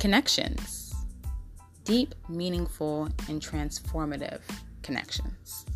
Connections 0.00 0.94
deep, 1.84 2.14
meaningful, 2.26 3.10
and 3.28 3.42
transformative 3.42 4.40
connections. 4.82 5.66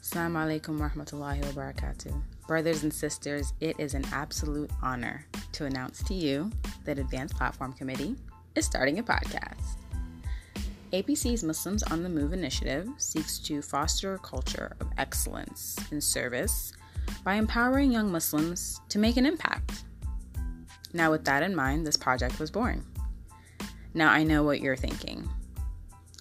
Assalamu 0.00 0.60
alaikum 0.60 0.78
warahmatullahi 0.78 1.42
wabarakatuh. 1.42 2.22
Brothers 2.46 2.84
and 2.84 2.94
sisters, 2.94 3.54
it 3.58 3.74
is 3.80 3.94
an 3.94 4.04
absolute 4.12 4.70
honor 4.84 5.26
to 5.50 5.64
announce 5.64 6.00
to 6.04 6.14
you 6.14 6.48
that 6.84 7.00
Advanced 7.00 7.36
Platform 7.36 7.72
Committee 7.72 8.14
is 8.54 8.66
starting 8.66 9.00
a 9.00 9.02
podcast. 9.02 9.78
APC's 10.92 11.42
Muslims 11.42 11.82
on 11.82 12.04
the 12.04 12.08
Move 12.08 12.32
initiative 12.32 12.88
seeks 12.98 13.38
to 13.40 13.62
foster 13.62 14.14
a 14.14 14.18
culture 14.18 14.76
of 14.78 14.86
excellence 14.96 15.76
in 15.90 16.00
service 16.00 16.72
by 17.24 17.34
empowering 17.34 17.90
young 17.90 18.12
Muslims 18.12 18.80
to 18.90 19.00
make 19.00 19.16
an 19.16 19.26
impact. 19.26 19.82
Now, 20.92 21.10
with 21.10 21.24
that 21.24 21.42
in 21.42 21.56
mind, 21.56 21.84
this 21.84 21.96
project 21.96 22.38
was 22.38 22.50
born. 22.50 22.84
Now, 23.94 24.10
I 24.10 24.22
know 24.22 24.42
what 24.42 24.60
you're 24.60 24.76
thinking. 24.76 25.28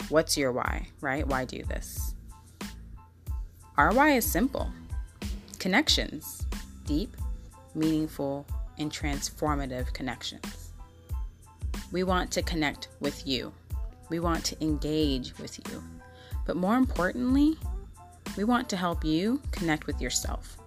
What's 0.09 0.37
your 0.37 0.51
why, 0.51 0.87
right? 0.99 1.25
Why 1.25 1.45
do 1.45 1.63
this? 1.63 2.15
Our 3.77 3.93
why 3.93 4.11
is 4.11 4.29
simple 4.29 4.71
connections, 5.57 6.45
deep, 6.85 7.15
meaningful, 7.75 8.45
and 8.77 8.91
transformative 8.91 9.93
connections. 9.93 10.71
We 11.91 12.03
want 12.03 12.31
to 12.31 12.41
connect 12.41 12.89
with 12.99 13.27
you. 13.27 13.53
We 14.09 14.19
want 14.19 14.43
to 14.45 14.61
engage 14.61 15.37
with 15.37 15.57
you. 15.69 15.83
But 16.45 16.57
more 16.57 16.75
importantly, 16.75 17.57
we 18.35 18.43
want 18.43 18.69
to 18.69 18.77
help 18.77 19.05
you 19.05 19.41
connect 19.51 19.87
with 19.87 20.01
yourself 20.01 20.57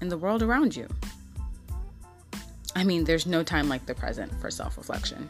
and 0.00 0.10
the 0.10 0.18
world 0.18 0.42
around 0.42 0.76
you. 0.76 0.88
I 2.74 2.84
mean, 2.84 3.04
there's 3.04 3.26
no 3.26 3.42
time 3.42 3.68
like 3.68 3.86
the 3.86 3.94
present 3.94 4.32
for 4.40 4.50
self 4.50 4.76
reflection. 4.76 5.28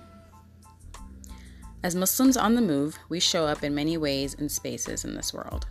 As 1.82 1.94
Muslims 1.94 2.36
on 2.36 2.54
the 2.54 2.62
move, 2.62 2.98
we 3.08 3.20
show 3.20 3.46
up 3.46 3.62
in 3.62 3.74
many 3.74 3.96
ways 3.96 4.34
and 4.38 4.50
spaces 4.50 5.04
in 5.04 5.14
this 5.14 5.32
world. 5.32 5.66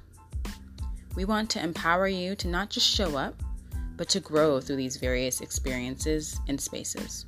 We 1.15 1.25
want 1.25 1.49
to 1.51 1.63
empower 1.63 2.07
you 2.07 2.35
to 2.35 2.47
not 2.47 2.69
just 2.69 2.87
show 2.87 3.17
up, 3.17 3.41
but 3.97 4.09
to 4.09 4.19
grow 4.19 4.59
through 4.59 4.75
these 4.75 4.97
various 4.97 5.41
experiences 5.41 6.39
and 6.47 6.59
spaces. 6.59 7.25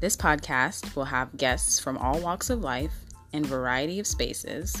This 0.00 0.16
podcast 0.16 0.96
will 0.96 1.04
have 1.04 1.36
guests 1.36 1.78
from 1.78 1.98
all 1.98 2.18
walks 2.20 2.50
of 2.50 2.62
life 2.62 3.04
and 3.32 3.46
variety 3.46 4.00
of 4.00 4.06
spaces, 4.06 4.74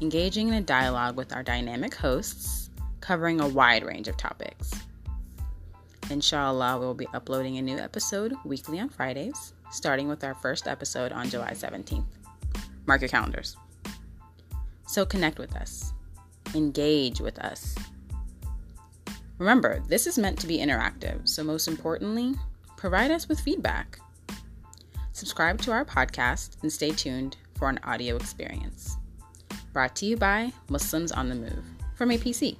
engaging 0.00 0.48
in 0.48 0.54
a 0.54 0.60
dialogue 0.60 1.16
with 1.16 1.32
our 1.32 1.42
dynamic 1.42 1.94
hosts, 1.94 2.70
covering 3.00 3.40
a 3.40 3.48
wide 3.48 3.84
range 3.84 4.08
of 4.08 4.16
topics. 4.16 4.70
Inshallah, 6.08 6.78
we 6.78 6.86
will 6.86 6.94
be 6.94 7.08
uploading 7.14 7.58
a 7.58 7.62
new 7.62 7.78
episode 7.78 8.32
weekly 8.44 8.78
on 8.78 8.88
Fridays, 8.88 9.54
starting 9.72 10.06
with 10.06 10.22
our 10.22 10.34
first 10.34 10.68
episode 10.68 11.10
on 11.10 11.28
July 11.28 11.50
17th. 11.50 12.04
Mark 12.86 13.00
your 13.00 13.08
calendars. 13.08 13.56
So 14.86 15.04
connect 15.04 15.40
with 15.40 15.56
us, 15.56 15.92
engage 16.54 17.20
with 17.20 17.40
us. 17.40 17.74
Remember, 19.38 19.82
this 19.88 20.06
is 20.06 20.16
meant 20.16 20.38
to 20.38 20.46
be 20.46 20.58
interactive, 20.58 21.28
so 21.28 21.42
most 21.42 21.66
importantly, 21.66 22.34
provide 22.76 23.10
us 23.10 23.28
with 23.28 23.40
feedback. 23.40 23.98
Subscribe 25.10 25.60
to 25.62 25.72
our 25.72 25.84
podcast 25.84 26.62
and 26.62 26.72
stay 26.72 26.90
tuned 26.90 27.36
for 27.56 27.68
an 27.68 27.80
audio 27.82 28.14
experience. 28.14 28.96
Brought 29.72 29.96
to 29.96 30.06
you 30.06 30.16
by 30.16 30.52
Muslims 30.68 31.10
on 31.10 31.28
the 31.28 31.34
Move 31.34 31.64
from 31.96 32.10
APC. 32.10 32.56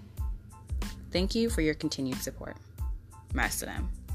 Thank 1.12 1.34
you 1.34 1.48
for 1.48 1.60
your 1.60 1.74
continued 1.74 2.18
support. 2.18 2.56
Master 3.36 3.66
them. 3.66 4.05